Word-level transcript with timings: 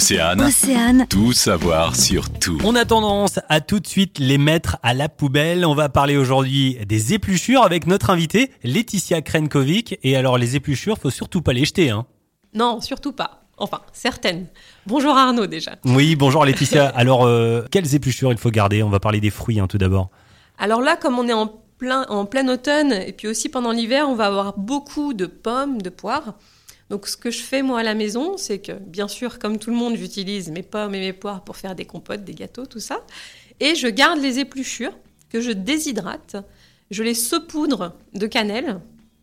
Océane, 0.00 0.40
Océane, 0.40 1.06
tout 1.10 1.34
savoir 1.34 1.94
sur 1.94 2.30
tout. 2.30 2.56
On 2.64 2.74
a 2.74 2.86
tendance 2.86 3.38
à 3.50 3.60
tout 3.60 3.80
de 3.80 3.86
suite 3.86 4.18
les 4.18 4.38
mettre 4.38 4.78
à 4.82 4.94
la 4.94 5.10
poubelle. 5.10 5.66
On 5.66 5.74
va 5.74 5.90
parler 5.90 6.16
aujourd'hui 6.16 6.78
des 6.86 7.12
épluchures 7.12 7.62
avec 7.62 7.86
notre 7.86 8.08
invitée 8.08 8.50
Laetitia 8.64 9.20
Krenkovic. 9.20 9.98
Et 10.02 10.16
alors 10.16 10.38
les 10.38 10.56
épluchures, 10.56 10.96
faut 10.96 11.10
surtout 11.10 11.42
pas 11.42 11.52
les 11.52 11.66
jeter. 11.66 11.90
Hein. 11.90 12.06
Non, 12.54 12.80
surtout 12.80 13.12
pas. 13.12 13.42
Enfin, 13.58 13.82
certaines. 13.92 14.46
Bonjour 14.86 15.14
Arnaud 15.14 15.46
déjà. 15.46 15.72
Oui, 15.84 16.16
bonjour 16.16 16.46
Laetitia. 16.46 16.86
alors 16.96 17.26
euh, 17.26 17.66
quelles 17.70 17.94
épluchures 17.94 18.32
il 18.32 18.38
faut 18.38 18.50
garder? 18.50 18.82
On 18.82 18.88
va 18.88 19.00
parler 19.00 19.20
des 19.20 19.28
fruits 19.28 19.60
hein, 19.60 19.66
tout 19.66 19.76
d'abord. 19.76 20.08
Alors 20.56 20.80
là, 20.80 20.96
comme 20.96 21.18
on 21.18 21.28
est 21.28 21.34
en 21.34 21.52
plein, 21.76 22.06
en 22.08 22.24
plein 22.24 22.48
automne 22.48 22.92
et 22.92 23.12
puis 23.12 23.28
aussi 23.28 23.50
pendant 23.50 23.70
l'hiver, 23.70 24.08
on 24.08 24.14
va 24.14 24.24
avoir 24.24 24.58
beaucoup 24.58 25.12
de 25.12 25.26
pommes, 25.26 25.82
de 25.82 25.90
poires. 25.90 26.36
Donc 26.90 27.06
ce 27.06 27.16
que 27.16 27.30
je 27.30 27.40
fais 27.40 27.62
moi 27.62 27.80
à 27.80 27.82
la 27.84 27.94
maison, 27.94 28.36
c'est 28.36 28.58
que 28.58 28.72
bien 28.72 29.06
sûr, 29.06 29.38
comme 29.38 29.58
tout 29.58 29.70
le 29.70 29.76
monde, 29.76 29.94
j'utilise 29.96 30.50
mes 30.50 30.64
pommes 30.64 30.94
et 30.94 31.00
mes 31.00 31.12
poires 31.12 31.44
pour 31.44 31.56
faire 31.56 31.76
des 31.76 31.84
compotes, 31.84 32.24
des 32.24 32.34
gâteaux, 32.34 32.66
tout 32.66 32.80
ça. 32.80 33.00
Et 33.60 33.76
je 33.76 33.86
garde 33.86 34.18
les 34.20 34.40
épluchures 34.40 34.92
que 35.30 35.40
je 35.40 35.52
déshydrate. 35.52 36.36
Je 36.90 37.04
les 37.04 37.14
saupoudre 37.14 37.94
de 38.14 38.26
cannelle. 38.26 38.80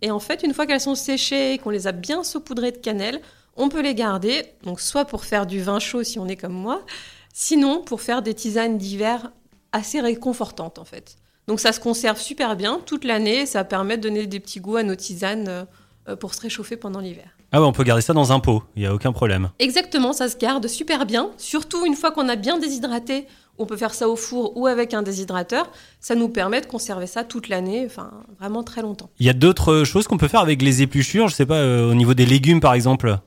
Et 0.00 0.10
en 0.10 0.18
fait, 0.18 0.42
une 0.42 0.54
fois 0.54 0.66
qu'elles 0.66 0.80
sont 0.80 0.94
séchées 0.94 1.52
et 1.52 1.58
qu'on 1.58 1.68
les 1.68 1.86
a 1.86 1.92
bien 1.92 2.24
saupoudrées 2.24 2.72
de 2.72 2.78
cannelle, 2.78 3.20
on 3.56 3.68
peut 3.68 3.82
les 3.82 3.94
garder. 3.94 4.46
Donc 4.62 4.80
soit 4.80 5.04
pour 5.04 5.26
faire 5.26 5.46
du 5.46 5.60
vin 5.60 5.78
chaud 5.78 6.02
si 6.02 6.18
on 6.18 6.26
est 6.26 6.36
comme 6.36 6.54
moi, 6.54 6.82
sinon 7.34 7.82
pour 7.82 8.00
faire 8.00 8.22
des 8.22 8.32
tisanes 8.32 8.78
d'hiver 8.78 9.30
assez 9.72 10.00
réconfortantes 10.00 10.78
en 10.78 10.86
fait. 10.86 11.16
Donc 11.46 11.60
ça 11.60 11.72
se 11.72 11.80
conserve 11.80 12.18
super 12.18 12.56
bien 12.56 12.80
toute 12.86 13.04
l'année. 13.04 13.44
Ça 13.44 13.64
permet 13.64 13.98
de 13.98 14.02
donner 14.02 14.26
des 14.26 14.40
petits 14.40 14.60
goûts 14.60 14.76
à 14.76 14.82
nos 14.82 14.96
tisanes 14.96 15.66
euh, 16.08 16.16
pour 16.16 16.32
se 16.32 16.40
réchauffer 16.40 16.78
pendant 16.78 17.00
l'hiver. 17.00 17.36
Ah 17.52 17.60
ouais, 17.60 17.66
on 17.66 17.72
peut 17.72 17.82
garder 17.82 18.02
ça 18.02 18.12
dans 18.12 18.30
un 18.30 18.38
pot, 18.38 18.62
il 18.76 18.82
n'y 18.82 18.86
a 18.86 18.94
aucun 18.94 19.10
problème. 19.10 19.50
Exactement, 19.58 20.12
ça 20.12 20.28
se 20.28 20.36
garde 20.36 20.68
super 20.68 21.04
bien. 21.04 21.30
Surtout 21.36 21.84
une 21.84 21.96
fois 21.96 22.12
qu'on 22.12 22.28
a 22.28 22.36
bien 22.36 22.58
déshydraté, 22.58 23.26
on 23.58 23.66
peut 23.66 23.76
faire 23.76 23.92
ça 23.92 24.08
au 24.08 24.14
four 24.14 24.56
ou 24.56 24.68
avec 24.68 24.94
un 24.94 25.02
déshydrateur. 25.02 25.68
Ça 25.98 26.14
nous 26.14 26.28
permet 26.28 26.60
de 26.60 26.66
conserver 26.66 27.08
ça 27.08 27.24
toute 27.24 27.48
l'année, 27.48 27.82
enfin 27.86 28.12
vraiment 28.38 28.62
très 28.62 28.82
longtemps. 28.82 29.10
Il 29.18 29.26
y 29.26 29.30
a 29.30 29.32
d'autres 29.32 29.82
choses 29.82 30.06
qu'on 30.06 30.16
peut 30.16 30.28
faire 30.28 30.40
avec 30.40 30.62
les 30.62 30.82
épluchures, 30.82 31.26
je 31.26 31.34
sais 31.34 31.46
pas, 31.46 31.56
euh, 31.56 31.90
au 31.90 31.94
niveau 31.94 32.14
des 32.14 32.24
légumes 32.24 32.60
par 32.60 32.74
exemple 32.74 33.18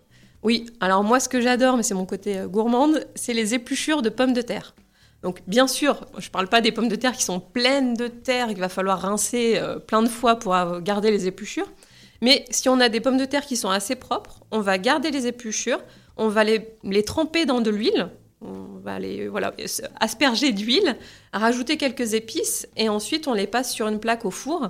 Oui, 0.41 0.67
alors 0.79 1.03
moi 1.03 1.19
ce 1.19 1.27
que 1.27 1.41
j'adore, 1.41 1.75
mais 1.75 1.83
c'est 1.83 1.93
mon 1.93 2.05
côté 2.05 2.37
euh, 2.39 2.47
gourmande, 2.47 3.05
c'est 3.15 3.33
les 3.33 3.53
épluchures 3.53 4.01
de 4.01 4.09
pommes 4.09 4.33
de 4.33 4.41
terre. 4.41 4.73
Donc 5.21 5.41
bien 5.47 5.67
sûr, 5.67 5.99
je 6.17 6.27
ne 6.27 6.31
parle 6.31 6.47
pas 6.47 6.61
des 6.61 6.71
pommes 6.71 6.87
de 6.87 6.95
terre 6.95 7.11
qui 7.11 7.23
sont 7.23 7.41
pleines 7.41 7.93
de 7.93 8.07
terre 8.07 8.47
qu'il 8.47 8.59
va 8.59 8.69
falloir 8.69 9.01
rincer 9.01 9.55
euh, 9.57 9.79
plein 9.79 10.01
de 10.01 10.07
fois 10.09 10.37
pour 10.37 10.55
garder 10.79 11.11
les 11.11 11.27
épluchures. 11.27 11.67
Mais 12.23 12.45
si 12.49 12.69
on 12.69 12.79
a 12.79 12.87
des 12.87 13.01
pommes 13.01 13.17
de 13.17 13.25
terre 13.25 13.45
qui 13.45 13.57
sont 13.57 13.69
assez 13.69 13.95
propres, 13.95 14.39
on 14.49 14.61
va 14.61 14.77
garder 14.77 15.11
les 15.11 15.27
épluchures, 15.27 15.81
on 16.15 16.29
va 16.29 16.45
les, 16.45 16.69
les 16.85 17.03
tremper 17.03 17.45
dans 17.45 17.59
de 17.59 17.69
l'huile, 17.69 18.11
on 18.41 18.79
va 18.81 18.97
les 18.97 19.27
voilà, 19.27 19.53
asperger 19.99 20.53
d'huile, 20.53 20.95
rajouter 21.33 21.75
quelques 21.75 22.13
épices 22.13 22.65
et 22.77 22.87
ensuite 22.87 23.27
on 23.27 23.33
les 23.33 23.45
passe 23.45 23.73
sur 23.73 23.89
une 23.89 23.99
plaque 23.99 24.23
au 24.23 24.31
four 24.31 24.69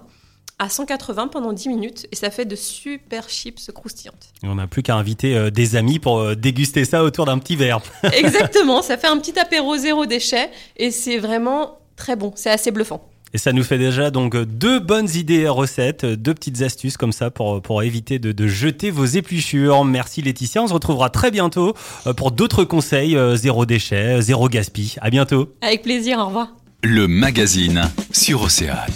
à 0.57 0.67
180 0.67 1.27
pendant 1.27 1.53
10 1.53 1.69
minutes 1.69 2.07
et 2.11 2.15
ça 2.15 2.31
fait 2.31 2.45
de 2.45 2.55
super 2.55 3.29
chips 3.29 3.69
croustillantes. 3.71 4.33
on 4.41 4.55
n'a 4.55 4.65
plus 4.65 4.81
qu'à 4.81 4.95
inviter 4.95 5.35
euh, 5.35 5.51
des 5.51 5.75
amis 5.75 5.99
pour 5.99 6.19
euh, 6.21 6.35
déguster 6.35 6.85
ça 6.85 7.03
autour 7.03 7.25
d'un 7.25 7.37
petit 7.37 7.55
verre. 7.55 7.81
Exactement, 8.13 8.81
ça 8.81 8.97
fait 8.97 9.07
un 9.07 9.19
petit 9.19 9.37
apéro 9.37 9.77
zéro 9.77 10.07
déchet 10.07 10.49
et 10.77 10.89
c'est 10.89 11.19
vraiment 11.19 11.77
très 11.97 12.15
bon, 12.15 12.33
c'est 12.35 12.49
assez 12.49 12.71
bluffant. 12.71 13.12
Et 13.33 13.39
ça 13.39 13.51
nous 13.51 13.63
fait 13.63 13.79
déjà 13.79 14.11
donc 14.11 14.37
deux 14.37 14.79
bonnes 14.79 15.09
idées 15.15 15.47
recettes, 15.47 16.05
deux 16.05 16.33
petites 16.33 16.61
astuces 16.61 16.97
comme 16.97 17.11
ça 17.11 17.31
pour, 17.31 17.61
pour 17.61 17.81
éviter 17.81 18.19
de, 18.19 18.31
de 18.31 18.47
jeter 18.47 18.91
vos 18.91 19.05
épluchures. 19.05 19.83
Merci 19.85 20.21
Laetitia, 20.21 20.61
on 20.61 20.67
se 20.67 20.73
retrouvera 20.73 21.09
très 21.09 21.31
bientôt 21.31 21.73
euh, 22.05 22.13
pour 22.13 22.31
d'autres 22.31 22.63
conseils, 22.63 23.15
euh, 23.15 23.35
zéro 23.35 23.65
déchet, 23.65 24.21
zéro 24.21 24.49
gaspille. 24.49 24.95
À 25.01 25.09
bientôt. 25.09 25.53
Avec 25.61 25.81
plaisir, 25.81 26.19
au 26.19 26.27
revoir. 26.27 26.49
Le 26.83 27.07
magazine 27.07 27.89
sur 28.11 28.43
Océane. 28.43 28.91